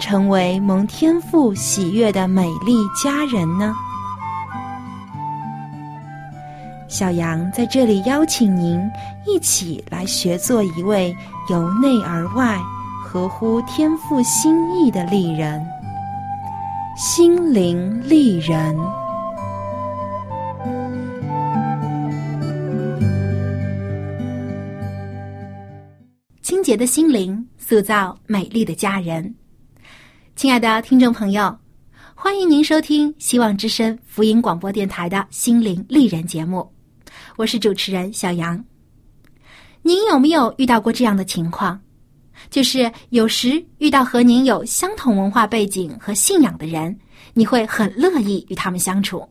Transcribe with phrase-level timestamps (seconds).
[0.00, 3.74] 成为蒙天赋喜悦的美丽佳人呢？
[6.88, 8.80] 小杨在这里邀请您
[9.24, 11.14] 一起来学做一位
[11.48, 12.58] 由内而外、
[13.04, 15.64] 合乎天赋心意的丽人——
[16.98, 18.76] 心灵丽人。
[26.42, 29.32] 清洁的心灵塑造美丽的家人。
[30.40, 31.54] 亲爱的听众朋友，
[32.14, 36.66] 欢迎您收听希望之声福音广播电台的心灵丽人节目，
[37.36, 38.64] 我是主持人小杨。
[39.82, 41.78] 您有没有遇到过这样的情况？
[42.48, 46.98] 就是有时遇到和您有相同文化背景和信仰的人，
[47.34, 49.22] 你会很乐意与他们相处，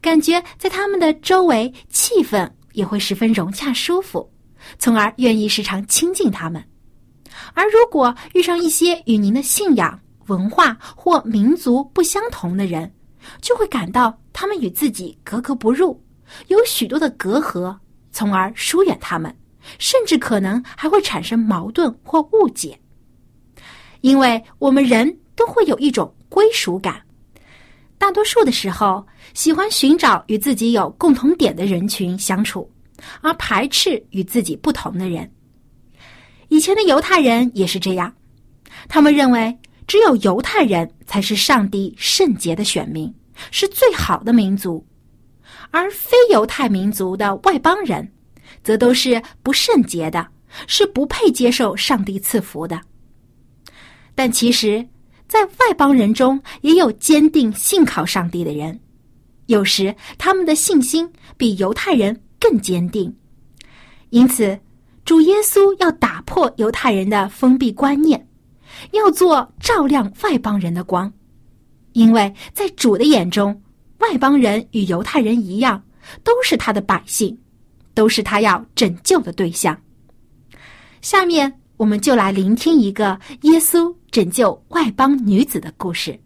[0.00, 4.24] 感觉在他们的周围气氛也会十分融洽舒服。
[4.78, 6.62] 从而愿意时常亲近他们，
[7.52, 12.92] 而如果遇上一些与您的信仰、文化或民族不相同的人，
[13.40, 16.00] 就会感到他们与自己格格不入，
[16.48, 17.76] 有许多的隔阂，
[18.12, 19.34] 从而疏远他们，
[19.78, 22.78] 甚至可能还会产生矛盾或误解。
[24.00, 27.00] 因为我们人都会有一种归属感，
[27.98, 29.04] 大多数的时候
[29.34, 32.70] 喜欢寻找与自己有共同点的人群相处。
[33.20, 35.30] 而排斥与自己不同的人。
[36.48, 38.10] 以前的犹太人也是这样，
[38.88, 39.54] 他们认为
[39.86, 43.12] 只有犹太人才是上帝圣洁的选民，
[43.50, 44.84] 是最好的民族，
[45.70, 48.10] 而非犹太民族的外邦人，
[48.62, 50.26] 则都是不圣洁的，
[50.66, 52.80] 是不配接受上帝赐福的。
[54.14, 54.86] 但其实，
[55.28, 58.78] 在外邦人中也有坚定信靠上帝的人，
[59.46, 62.20] 有时他们的信心比犹太人。
[62.38, 63.12] 更坚定，
[64.10, 64.56] 因此，
[65.06, 68.25] 主耶稣要打破犹太人的封闭观念，
[68.92, 71.12] 要做照亮外邦人的光，
[71.92, 73.62] 因为在主的眼中，
[73.98, 75.82] 外邦人与犹太人一样，
[76.22, 77.36] 都是他的百姓，
[77.94, 79.76] 都是他要拯救的对象。
[81.00, 86.18] 下面，我们就来聆听一个耶稣拯救外邦女子的故事。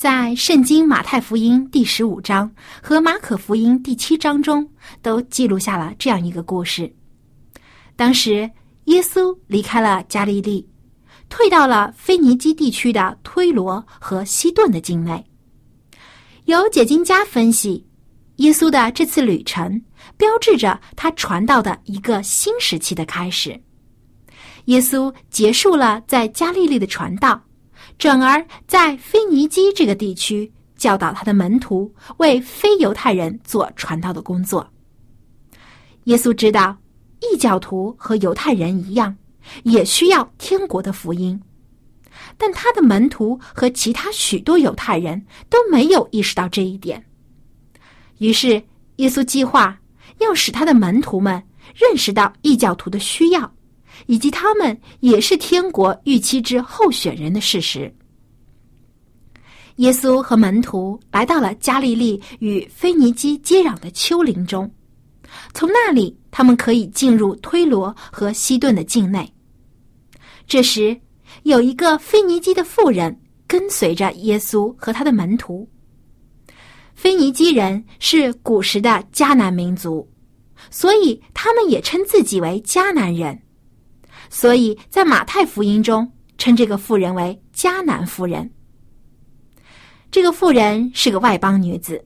[0.00, 2.50] 在圣经马太福音第十五章
[2.82, 4.66] 和马可福音第七章中，
[5.02, 6.90] 都记录下了这样一个故事。
[7.96, 8.50] 当时，
[8.84, 10.66] 耶稣离开了加利利，
[11.28, 15.22] 退到了腓尼基地区的推罗和西顿的境内。
[16.46, 17.86] 有解经家分析，
[18.36, 19.82] 耶稣的这次旅程
[20.16, 23.50] 标志着他传道的一个新时期的开始。
[24.64, 27.38] 耶稣结束了在加利利的传道。
[28.00, 34.66] 转而在腓尼基这个地区教导他的门徒，为非犹太人做传道的工作。
[36.04, 36.74] 耶稣知道
[37.20, 39.14] 异教徒和犹太人一样，
[39.64, 41.38] 也需要天国的福音，
[42.38, 47.04] 但他的门徒和其他许多犹太人都没有意识到这一点。
[48.16, 48.62] 于是，
[48.96, 49.78] 耶稣计划
[50.20, 51.32] 要使他的门徒们
[51.74, 53.52] 认识到异教徒的需要。
[54.06, 57.92] 以及他们也是天国预期之候选人的事实。
[59.76, 64.70] 耶稣和门徒来到了加利利与腓尼基接壤的丘陵中，
[65.54, 69.32] 从那里他们可以进入推罗和西顿的境内。
[70.46, 71.00] 这时，
[71.44, 75.66] 有一个腓尼基的妇人跟随着耶稣和他的门徒。
[76.94, 80.06] 腓尼基人是古时的迦南民族，
[80.70, 83.40] 所以他们也称自己为迦南人。
[84.30, 88.50] 所以在马太福音中称这个妇人为迦南妇人。
[90.10, 92.02] 这个妇人是个外邦女子。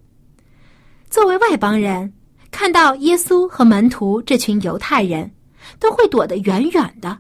[1.09, 2.13] 作为外邦人，
[2.51, 5.33] 看到耶稣和门徒这群犹太人，
[5.79, 7.19] 都会躲得远远的，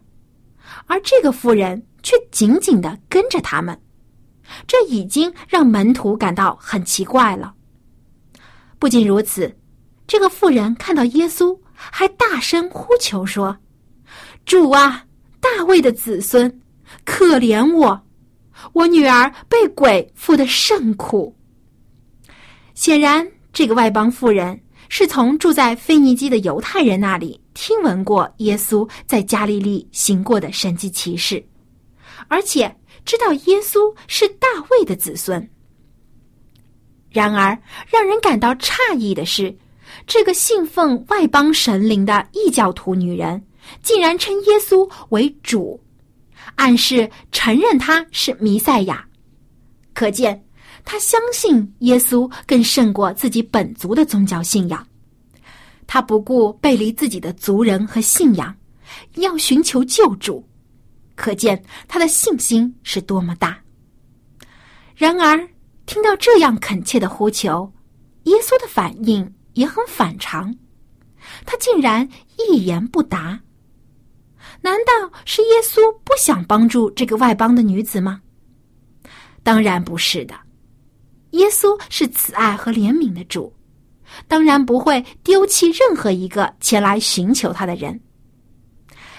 [0.86, 3.80] 而这个妇人却紧紧的跟着他们，
[4.66, 7.54] 这已经让门徒感到很奇怪了。
[8.78, 9.56] 不仅如此，
[10.06, 13.56] 这个妇人看到耶稣，还大声呼求说
[14.44, 15.05] ：“主啊，
[15.41, 16.61] 大卫的子孙，
[17.05, 18.00] 可怜我，
[18.73, 21.35] 我女儿被鬼附的甚苦。”
[22.75, 31.43] 显然，这个外邦妇人是从住在腓尼基的犹太人那里听闻过耶稣在加利利行过的神迹奇事，
[32.29, 32.75] 而且
[33.05, 35.49] 知道耶稣是大卫的子孙。
[37.11, 37.56] 然而，
[37.88, 39.56] 让人感到诧异的是，
[40.05, 43.40] 这个信奉外邦神灵的异教徒女人，
[43.82, 45.81] 竟然称耶稣为主，
[46.55, 49.06] 暗示承认他是弥赛亚。
[49.93, 50.44] 可见，
[50.84, 54.87] 他相信耶稣更胜过自己本族的宗教信仰。
[55.87, 58.55] 他不顾背离自己的族人和信仰，
[59.16, 60.46] 要寻求救主。
[61.14, 63.56] 可见他的信心是多么大。
[64.96, 65.49] 然而，
[65.87, 67.72] 听到这样恳切的呼求，
[68.25, 70.52] 耶稣的反应也很反常，
[71.44, 72.08] 他竟然
[72.49, 73.40] 一言不答。
[74.64, 78.22] 难道是耶稣不想帮助这个外邦的女子吗？
[79.43, 80.34] 当然不是的，
[81.32, 83.52] 耶稣是慈爱和怜悯的主，
[84.26, 88.00] 当然不会丢弃任何一个前来寻求他的人。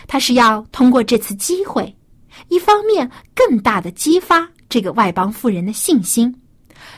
[0.08, 1.96] 他是要通过这次机会，
[2.48, 6.36] 一方面更大的激发这个外邦妇人的信心。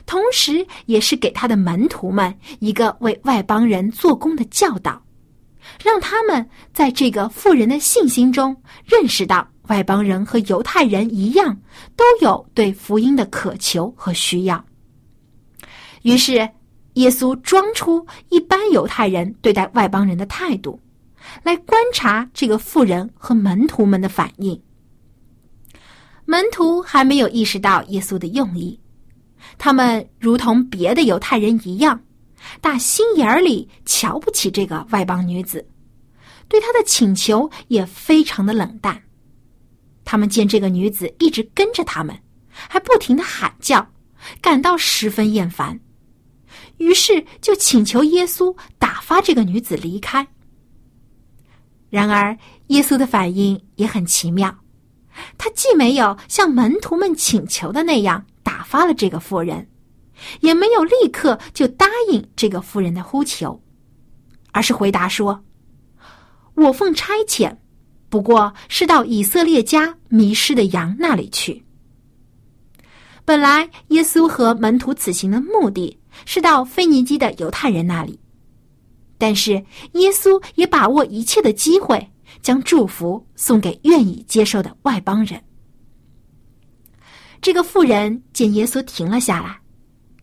[0.06, 5.02] 同时，也是给他的门徒们一个为外邦人做工的教导，
[5.84, 8.56] 让他们在这个富人的信心中
[8.86, 11.58] 认识到，外邦人和犹太人一样，
[11.96, 14.64] 都有对福音的渴求和需要。
[16.04, 16.50] 于是，
[16.94, 20.80] 耶稣装出一般犹太人对待外邦人的态度，
[21.44, 24.60] 来观察这个富人和门徒们的反应。
[26.26, 28.80] 门徒还没有意识到耶稣的用意。
[29.58, 32.00] 他们如同别的犹太人一样，
[32.62, 35.68] 打心眼儿里瞧不起这个外邦女子，
[36.48, 39.02] 对她的请求也非常的冷淡。
[40.06, 42.18] 他们见这个女子一直跟着他们，
[42.50, 43.86] 还不停的喊叫，
[44.42, 45.80] 感到十分厌烦，
[46.78, 50.26] 于是就请求耶稣打发这个女子离开。
[51.90, 52.38] 然而，
[52.68, 54.56] 耶稣的反应也很奇妙，
[55.38, 58.26] 他既没有像门徒们请求的那样。
[58.44, 59.68] 打发了这个妇人，
[60.42, 63.62] 也没有立刻就答应这个妇人的呼求，
[64.52, 65.44] 而是回答说
[66.56, 67.56] ：“我奉差遣，
[68.10, 71.64] 不过是到以色列家迷失的羊那里去。”
[73.26, 78.18] 本来耶稣和门徒此行的目的是到腓尼基的犹太人那里，
[79.18, 79.54] 但是
[79.94, 82.10] 耶稣也把握一切的机会，
[82.42, 85.44] 将祝福送给愿意接受的外邦人。
[87.42, 89.60] 这个妇人见耶稣停了下来，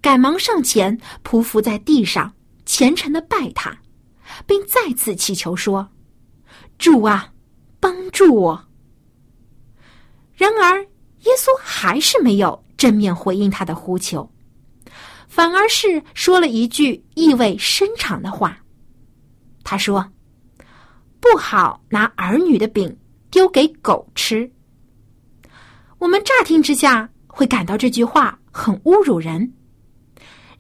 [0.04, 2.30] 赶忙上前匍匐在地上，
[2.66, 3.74] 虔诚的拜他，
[4.46, 5.88] 并再次祈求说
[6.76, 7.32] ：“主啊，
[7.80, 8.66] 帮助我。”
[10.36, 14.30] 然而，耶稣还是没有正面回应他的呼求，
[15.26, 18.58] 反而是说了一句意味深长的话。
[19.62, 20.06] 他说
[21.18, 22.94] ：“不好拿儿女的饼
[23.30, 24.52] 丢给狗吃。”
[25.96, 29.50] 我们乍听之下会感到这句话很侮辱人，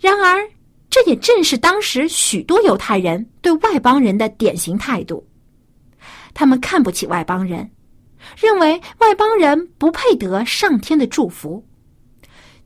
[0.00, 0.48] 然而
[0.90, 5.26] 这也正是当时许多犹太人对外邦人的典型态度。
[6.32, 7.70] 他们看不起外邦人，
[8.36, 11.64] 认为外邦人不配得上天的祝福，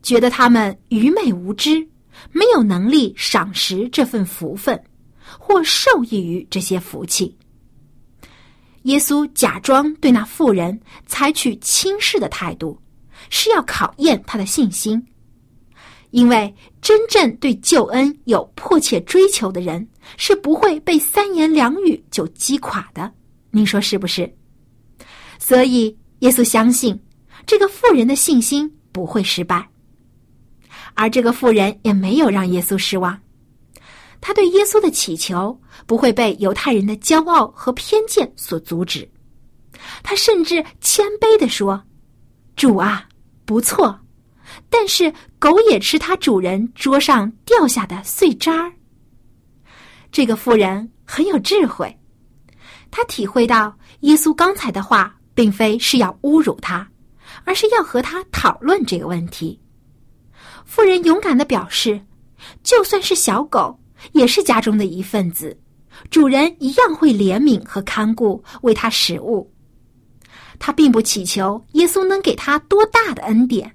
[0.03, 1.87] 觉得他们愚昧无知，
[2.33, 4.83] 没有能力赏识这份福分，
[5.39, 7.37] 或受益于这些福气。
[8.83, 12.81] 耶稣假装对那妇人采取轻视的态度，
[13.29, 15.05] 是要考验他的信心。
[16.11, 19.87] 因为真正对救恩有迫切追求的人，
[20.17, 23.13] 是不会被三言两语就击垮的。
[23.51, 24.33] 您说是不是？
[25.39, 26.99] 所以耶稣相信
[27.47, 29.69] 这个妇人的信心不会失败，
[30.95, 33.19] 而这个妇人也没有让耶稣失望。
[34.21, 39.09] 他对耶稣的祈求不会被犹太人的骄傲和偏见所阻止，
[40.03, 41.81] 他甚至谦卑的说
[42.57, 43.09] ：“主啊，
[43.45, 43.97] 不错，
[44.69, 48.73] 但是狗也吃它主人桌上掉下的碎渣儿。”
[50.13, 51.95] 这个妇人很有智慧，
[52.91, 56.89] 她体会到耶稣刚才的话并非是要侮辱他，
[57.45, 59.61] 而是要和他讨论这个问题。
[60.65, 62.01] 妇人勇敢的表示
[62.63, 63.79] ：“就算是小狗。”
[64.13, 65.59] 也是家中的一份子，
[66.09, 69.53] 主人一样会怜悯和看顾，为他食物。
[70.57, 73.75] 他并不祈求耶稣能给他多大的恩典，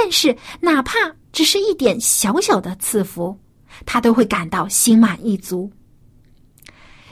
[0.00, 0.94] 但是哪怕
[1.32, 3.36] 只是一点小小的赐福，
[3.84, 5.68] 他都会感到心满意足。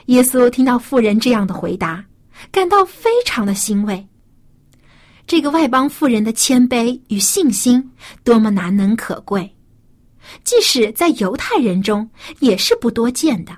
[0.05, 2.01] 耶稣听到妇人这样的回答，
[2.49, 4.07] 感到非常的欣慰。
[5.25, 7.91] 这个外邦妇人的谦卑与信心
[8.23, 9.53] 多么难能可贵，
[10.45, 13.51] 即使在犹太人中也是不多见的。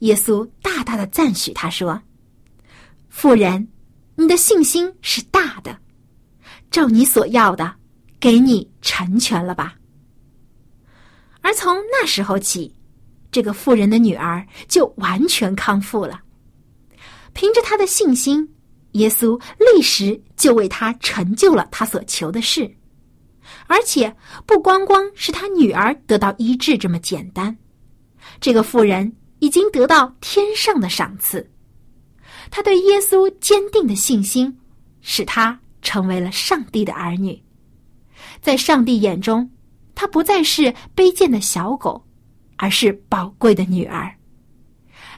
[0.00, 2.00] 耶稣大大的赞许他说
[3.10, 3.66] ：“妇人，
[4.14, 5.76] 你的信心是大的，
[6.70, 7.74] 照你所要的，
[8.20, 9.74] 给你成全了吧。”
[11.40, 12.74] 而从那时候起，
[13.30, 16.20] 这个妇人的女儿就完全康复了。
[17.32, 18.48] 凭着她的信心。
[18.92, 22.68] 耶稣立时就为他成就了他所求的事，
[23.66, 24.12] 而且
[24.46, 27.54] 不光光是他女儿得到医治这么简单，
[28.40, 31.48] 这个妇人已经得到天上的赏赐。
[32.50, 34.58] 他对耶稣坚定的信心，
[35.02, 37.40] 使他成为了上帝的儿女，
[38.40, 39.50] 在上帝眼中，
[39.94, 42.02] 他不再是卑贱的小狗，
[42.56, 44.10] 而是宝贵的女儿。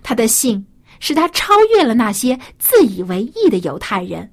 [0.03, 0.67] 他的信。
[1.03, 4.31] 使他超越了那些自以为意的犹太人，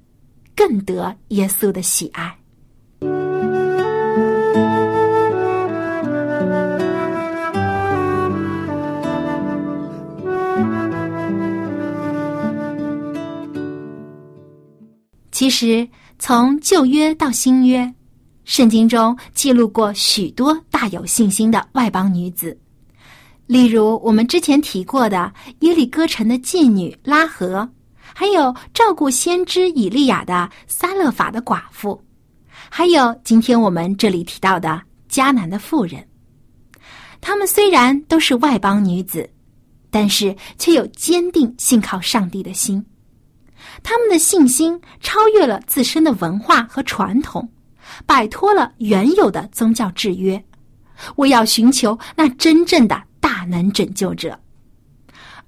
[0.54, 2.36] 更得耶稣的喜爱。
[15.32, 17.94] 其实，从旧约到新约，
[18.48, 22.58] 圣经中记录过许多大有信心的外邦女子。
[23.46, 27.68] 例如，我们之前提过的耶利哥城的妓女拉合，
[28.14, 32.02] 还有照顾先知以利亚的撒勒法的寡妇，
[32.70, 36.02] 还有今天我们这里提到的迦南的妇人。
[37.20, 39.28] 她们虽然都是外邦女子，
[39.90, 42.82] 但是却有坚定信靠上帝的心。
[43.82, 47.46] 他们的信心超越了自身的文化和传统，
[48.06, 50.42] 摆脱了原有的宗教制约，
[51.16, 53.02] 我要寻求那真正的。
[53.20, 54.38] 大能拯救者，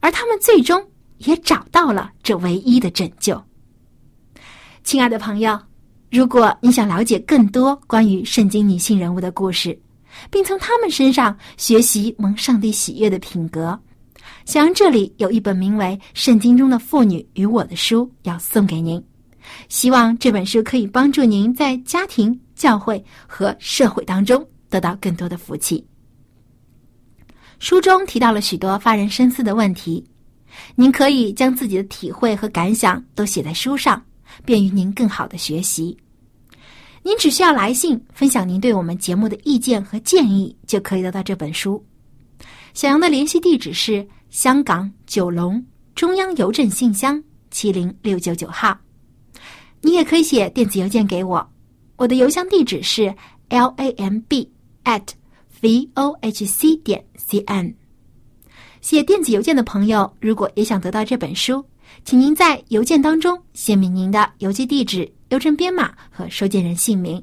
[0.01, 0.87] 而他们最终
[1.19, 3.43] 也找到了这唯一的拯救。
[4.85, 5.59] 亲爱的朋友，
[6.11, 9.81] 如果你想了解更多关于圣经女性人物的故事，
[10.31, 13.79] 并从他们身上学习蒙上帝喜悦的品格，
[14.45, 19.03] 小杨这里有一本名为《圣经中的妇女与我》的书要送给您。
[19.71, 25.83] 希望这本书可以帮助您在家庭、教会和社会当中得到更多的福气。
[27.61, 30.05] 书中提到了许多发人深思的问题，
[30.75, 34.05] 您可以将自己的体会和感想都写在书上，
[34.45, 35.97] 便于您更好的学习。
[37.05, 41.83] 您只需要来信分享您对我们节目的意见和建议，就可以得到这本书。
[42.75, 47.23] 小杨的联系地址是香港九龙中央邮政信箱
[47.53, 48.77] 七零六九九号。
[49.83, 51.47] 你也可以写电子邮件给我，
[51.97, 53.15] 我的邮箱地址是
[53.49, 54.51] l a m b
[54.85, 55.07] at
[55.61, 57.05] v o h c 点。
[57.31, 57.73] cn
[58.81, 61.65] 写电子邮件的朋友，如果也想得到这本书，
[62.05, 67.23] 请您在邮件当中写明您的邮寄地址、邮政编码和收件人姓名，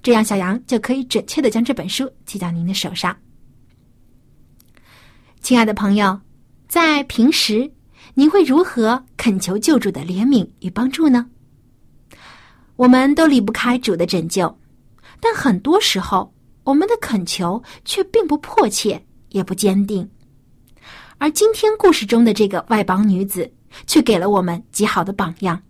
[0.00, 3.16] 这样小杨就可以准确的将这本书寄到您的手上。
[5.40, 6.20] 亲爱的朋友，
[6.68, 7.68] 在平时
[8.14, 11.26] 您会如何恳求救主的怜悯与帮助呢？
[12.78, 14.58] 我们都离不开主的拯救，
[15.20, 16.32] 但很多时候
[16.62, 19.04] 我们的恳求却并不迫切。
[19.30, 20.08] 也不坚定，
[21.18, 23.52] 而今天故事中的这个外邦女子
[23.86, 25.60] 却给了我们极好的榜样。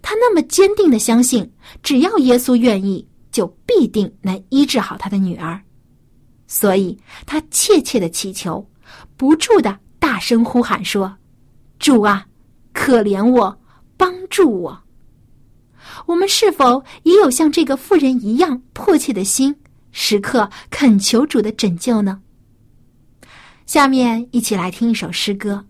[0.00, 5.60] 她那么坚定的相信，只要耶稣愿意，就必定能医治好她的女儿。
[6.46, 8.66] 所以，她切切的祈求，
[9.14, 11.14] 不住的大声呼喊说
[11.78, 12.26] ：“主啊，
[12.72, 13.60] 可怜我，
[13.98, 14.82] 帮助我！”
[16.10, 19.54] 我们是否也有像这个妇人一样迫切的心，
[19.92, 22.20] 时刻恳求主的拯救呢？
[23.64, 25.64] 下面一起来听一首诗歌，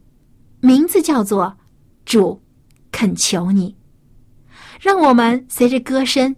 [0.60, 1.44] 名字叫做
[2.06, 2.42] 《主
[2.90, 3.76] 恳求你》，
[4.80, 6.34] 让我们随着歌声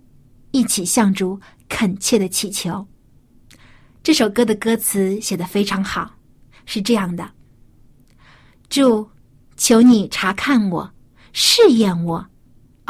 [0.50, 2.85] 一起向主恳切的祈求。
[4.02, 6.12] 这首歌的歌词写得非常好，
[6.66, 7.30] 是这样的：
[8.68, 9.09] 主，
[9.56, 10.92] 求你查看我，
[11.32, 12.26] 试验我，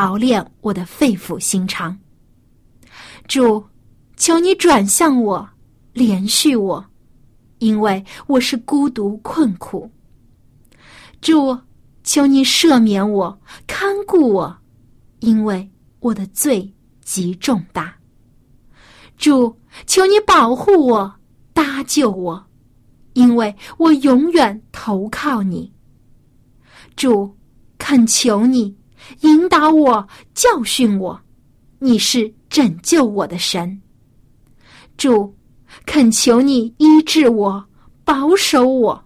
[0.02, 1.96] 熬炼我的肺腑心肠。
[3.28, 3.64] 主，
[4.16, 5.48] 求你转向我，
[5.92, 6.84] 连续我，
[7.60, 9.88] 因为我是孤独困苦。
[11.20, 11.56] 主，
[12.02, 14.58] 求你赦免我，看顾我，
[15.20, 16.68] 因为我的罪
[17.04, 17.94] 极重大。
[19.16, 19.56] 主，
[19.86, 21.14] 求你保护我，
[21.52, 22.44] 搭救我，
[23.12, 25.72] 因为我永远投靠你。
[26.96, 27.36] 主，
[27.78, 28.81] 恳求你。
[29.20, 31.20] 引导我教训我
[31.78, 33.80] 你是拯救我的神。
[34.96, 35.34] 主
[35.86, 37.64] 恳求你医治我
[38.04, 39.04] 保守我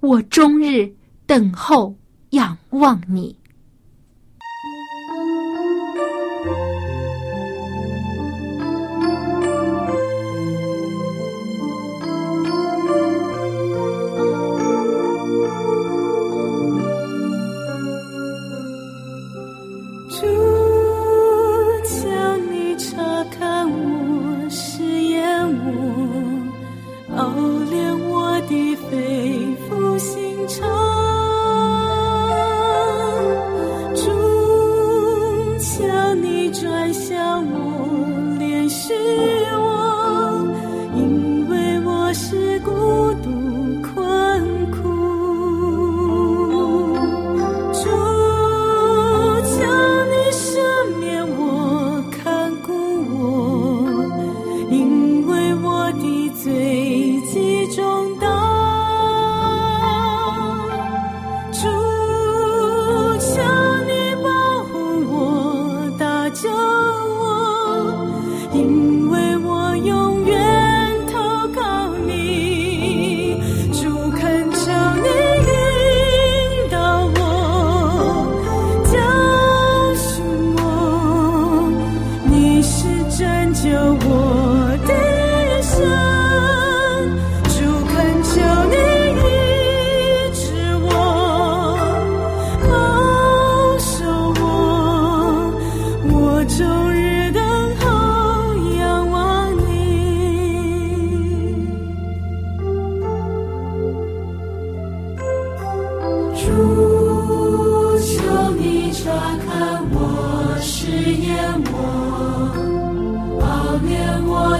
[0.00, 0.90] 我终日
[1.26, 1.94] 等候
[2.30, 3.36] 仰望你。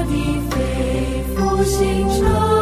[0.05, 2.58] 的肺腑心肠。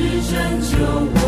[0.00, 1.19] 是拯救。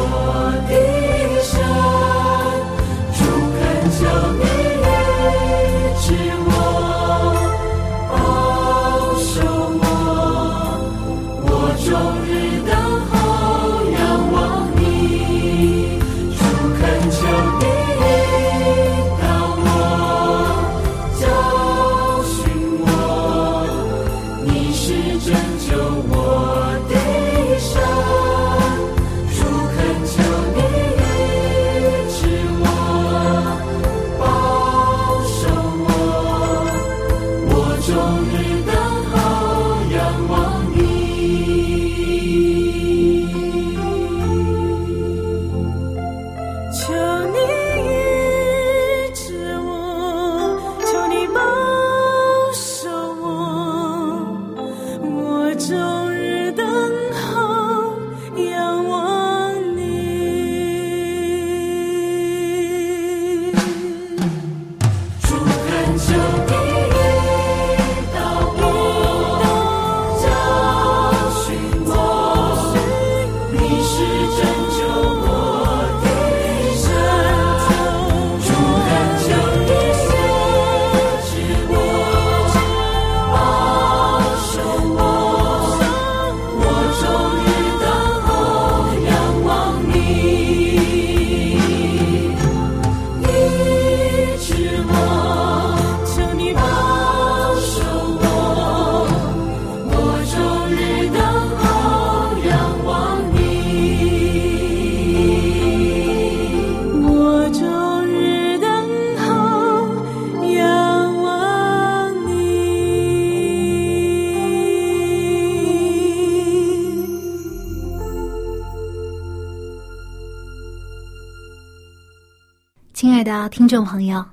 [123.53, 124.25] 听众朋友，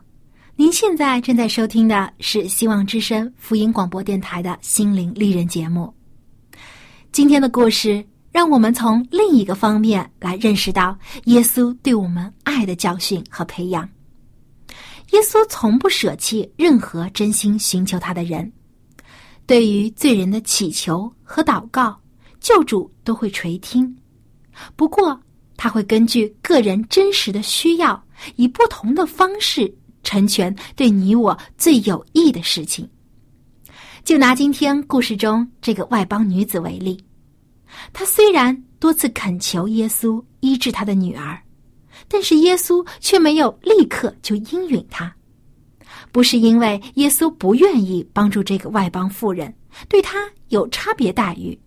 [0.55, 5.93] 您现在正在收听的是希望之声福音广播电台的心灵丽人节目。
[7.12, 8.01] 今天的故事
[8.32, 13.88] 让我们从另一个方面来认识到耶稣对我们爱的教训和培养。
[15.12, 18.49] 耶稣从不舍弃任何真心寻求他的人，
[19.45, 21.99] 对于罪人的祈求和祷告，
[22.39, 23.93] 救主都会垂听。
[24.77, 25.19] 不过，
[25.58, 28.01] 他会根据个人真实的需要。
[28.36, 32.89] 以不同的方式成全对你我最有益的事情。
[34.03, 37.03] 就拿今天故事中这个外邦女子为例，
[37.93, 41.38] 她虽然多次恳求耶稣医治她的女儿，
[42.08, 45.13] 但是耶稣却没有立刻就应允她。
[46.12, 49.53] 不是因为耶稣不愿意帮助这个外邦妇人，
[49.88, 51.60] 对她有差别待遇。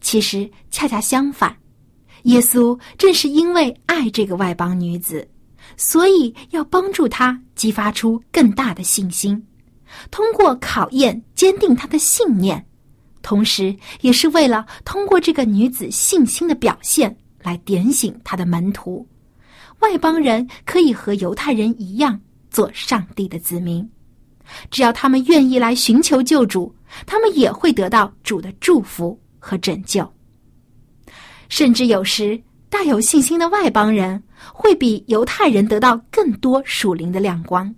[0.00, 1.54] 其实恰恰相反，
[2.22, 5.28] 耶稣正是因为爱这个外邦女子。
[5.76, 9.42] 所以要帮助他激发出更大的信心，
[10.10, 12.64] 通过考验坚定他的信念，
[13.22, 19.06] 同时也是为了通过这个女子信心的表现来点醒他的门徒。
[19.80, 22.18] 外邦人可以和犹太人一样
[22.50, 23.86] 做上帝的子民，
[24.70, 26.74] 只要他们愿意来寻求救主，
[27.04, 30.10] 他们也会得到主的祝福和拯救。
[31.48, 32.40] 甚至有时。
[32.76, 37.74] 大有信心的外邦人会比犹太人得到更多属灵的亮光。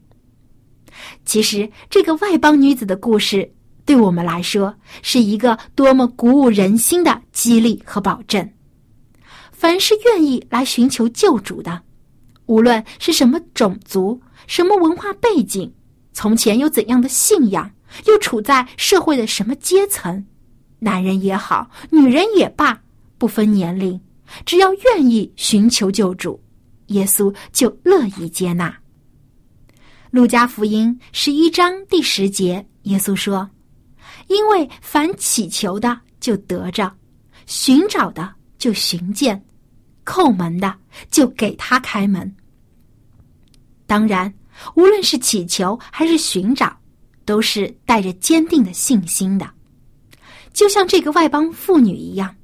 [1.25, 3.49] 其实，这个外邦女子的故事
[3.87, 8.51] 对我们来说是一个多么鼓舞人心的激励和保证。
[9.53, 11.81] 凡是愿意来寻求救主的，
[12.47, 15.73] 无论是什么种族、什么文化背景，
[16.13, 17.71] 从前有怎样的信仰，
[18.07, 20.27] 又处在社会的什么阶层，
[20.81, 22.81] 男人也好，女人也罢，
[23.17, 24.01] 不分年龄。
[24.45, 26.41] 只要愿意寻求救主，
[26.87, 28.77] 耶稣就乐意接纳。
[30.11, 33.49] 路加福音十一章第十节，耶稣说
[34.29, 36.91] ：“因为凡祈求的就得着，
[37.47, 39.45] 寻找的就寻见，
[40.05, 40.75] 叩门的
[41.11, 42.35] 就给他开门。”
[43.87, 44.33] 当然，
[44.75, 46.75] 无论是祈求还是寻找，
[47.25, 49.49] 都是带着坚定的信心的，
[50.53, 52.35] 就像这个外邦妇女一样。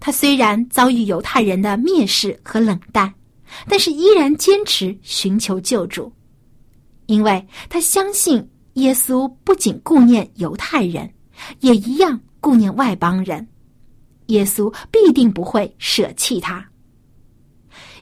[0.00, 3.12] 他虽然遭遇犹太人的蔑视和冷淡，
[3.68, 6.12] 但是依然坚持寻求救主，
[7.06, 11.10] 因为他相信耶稣不仅顾念犹太人，
[11.60, 13.46] 也一样顾念外邦人。
[14.26, 16.66] 耶稣必定不会舍弃他。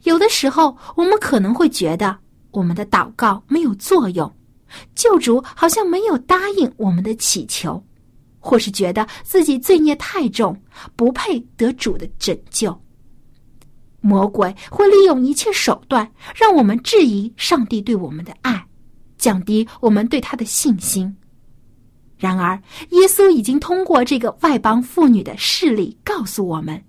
[0.05, 2.17] 有的时候，我们可能会觉得
[2.51, 4.31] 我们的祷告没有作用，
[4.95, 7.83] 救主好像没有答应我们的祈求。
[8.45, 10.55] 或是觉得自己罪孽太重，
[10.95, 12.79] 不配得主的拯救。
[14.03, 18.63] 魔鬼会利用一切手段，让我们质疑上帝对我们的爱，
[19.17, 21.17] 降低我们对他的信心。
[22.19, 26.85] 然而，耶稣已经通过这个外邦妇女的事例告诉我们：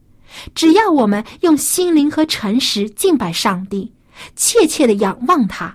[0.54, 3.94] 只要我们用心灵和诚实敬拜上帝，
[4.36, 5.74] 切切的仰望他，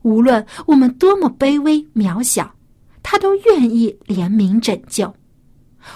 [0.00, 2.50] 无论我们多么卑微渺小。
[3.02, 5.12] 他都愿意怜悯拯救，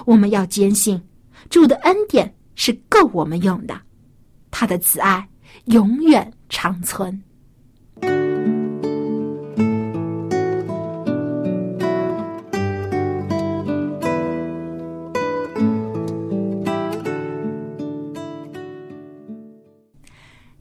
[0.05, 1.01] 我们要坚信
[1.49, 3.81] 主的恩典是够我们用的，
[4.51, 5.27] 他的慈爱
[5.67, 7.23] 永远长存。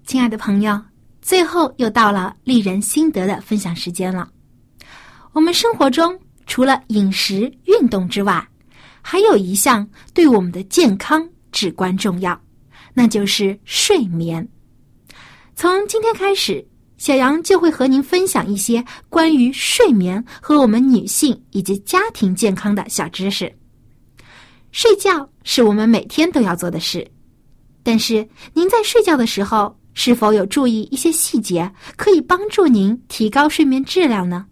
[0.06, 0.80] 亲爱的朋友，
[1.22, 4.30] 最后又到了丽人心得的分享时间了。
[5.34, 6.18] 我们生活中。
[6.46, 8.48] 除了饮食、运动之外，
[9.02, 12.40] 还有一项对我们的健康至关重要，
[12.94, 14.48] 那就是睡眠。
[15.56, 16.66] 从今天开始，
[16.98, 23.52] 小杨就会和您分享一些关于睡眠和我们女性以及家庭健康的小知识。
[24.72, 27.08] 睡觉是我们每天都要做的事，
[27.84, 34.46] 但是您在睡觉的时候是否有注意一些细节，可以帮助您提高睡眠质量呢？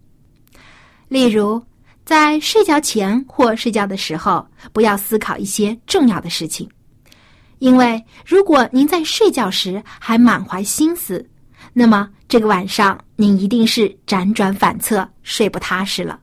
[1.08, 1.62] 例如。
[2.06, 6.70] 在睡觉前或睡觉的时候，不要思考一些重要的事情，
[7.60, 11.26] 因为如果您在睡觉时还满怀心思，
[11.72, 16.20] 那么这个晚上您一定是辗转反侧，睡不踏实了。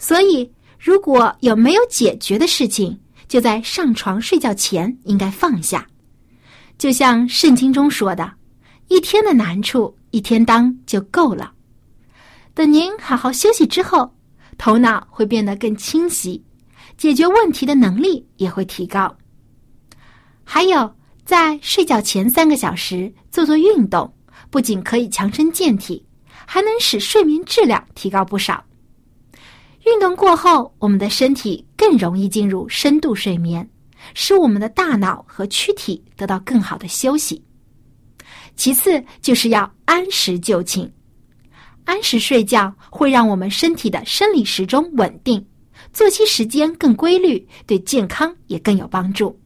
[0.00, 5.86] 所以，如果有没有解决的事情，就在上床睡觉前应该放下。
[6.76, 8.32] 就像圣经中说的
[8.88, 11.52] ：“一天的难处，一天当就够了。”
[12.52, 14.12] 等您好好休息之后。
[14.58, 16.42] 头脑会变得更清晰，
[16.96, 19.14] 解决问题的能力也会提高。
[20.44, 24.12] 还有，在睡觉前三个小时做做运动，
[24.50, 26.04] 不仅可以强身健体，
[26.46, 28.62] 还能使睡眠质量提高不少。
[29.84, 33.68] 运动过后，我们的身体更容易进入深度睡眠，
[34.14, 37.42] 使我们的大脑和躯体得到更好的休息。
[38.54, 40.88] 其次，就是要按时就寝。
[41.84, 45.44] 按时睡觉会让我们身体的生理时钟稳定，
[45.92, 49.38] 作息时间更规律，对健康也更有帮助。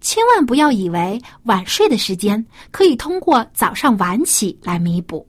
[0.00, 5.26] 千万不要以为晚睡的时间可以通过早上晚起来弥补。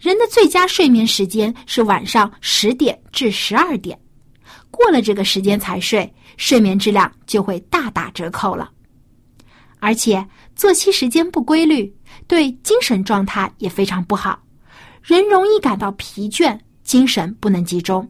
[0.00, 3.98] 人的最佳睡眠时间是晚上十点至十二点，
[4.70, 8.70] 过了这个时间才睡，睡眠质量就会大打折扣了。
[9.78, 11.94] 而且作息时间不规律，
[12.26, 14.42] 对精神状态也非常不好。
[15.06, 18.04] 人容易感到疲倦，精神不能集中。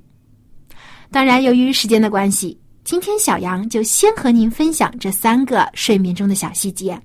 [1.10, 6.98] 当然，由于时间的关系，今天小杨就先和您分享这三个睡眠中的小细节。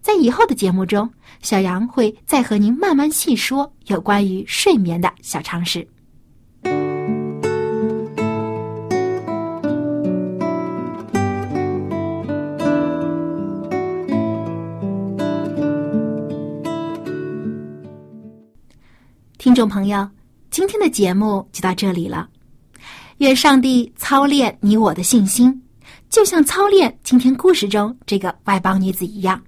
[0.00, 1.10] 在以后的节目中，
[1.42, 5.84] 小杨会再和您慢慢细说有关于睡眠的小常识。
[19.58, 20.08] 众朋友，
[20.52, 22.28] 今天的节目就到这里了。
[23.16, 25.60] 愿上帝操练你我的信心，
[26.08, 29.42] 就像操练今天故事中这个外邦女子一样，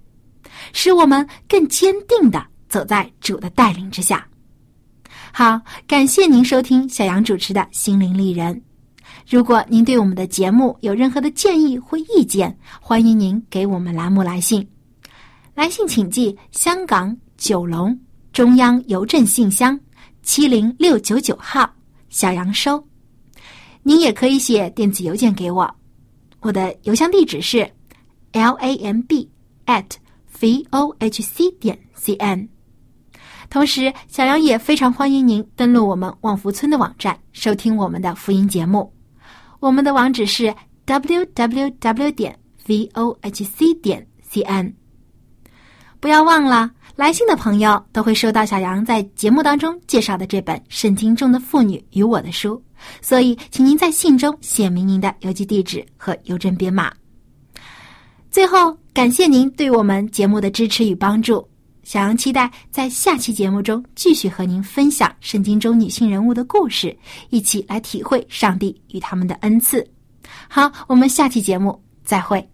[0.73, 4.27] 使我们更坚定的走在主的带领之下。
[5.31, 8.61] 好，感谢您收听小杨主持的心灵丽人。
[9.29, 14.67] 如果您对我们的节目有任何的建议或意见，欢迎您给我们栏目来信。
[15.55, 17.97] 来信请寄香港九龙。
[18.33, 19.77] 中央邮政信箱
[20.23, 21.69] 七零六九九号，
[22.09, 22.81] 小杨收。
[23.83, 25.69] 您也可以写电子邮件给我，
[26.41, 27.69] 我的邮箱地址是
[28.31, 29.27] l a m b
[29.65, 29.85] at
[30.39, 32.47] v o h c 点 c n。
[33.49, 38.93] 同时，小杨也非常欢迎您登录我们望福村的网站，收听我们的福音节目。
[39.59, 40.53] 我们的网址是
[40.85, 44.73] w w w 点 v o h c 点 c n。
[45.99, 46.71] 不要忘了。
[46.95, 52.55] 来信的朋友都会收到小杨在节目当中介绍的这本《圣经中的妇女与我的书》，
[53.01, 56.91] 所以请您在信中写明您的邮寄地址和邮政编码。
[58.29, 61.45] 最后，感谢您对我们节目的支持与帮助。
[61.83, 66.95] 小杨期待在下期节目中继续和您分享圣经中女性人物的故事，
[67.29, 69.85] 一起来体会上帝与他们的恩赐。
[70.47, 72.47] 好，我们下期节目再会。